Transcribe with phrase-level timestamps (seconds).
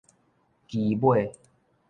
[0.67, 1.31] 期尾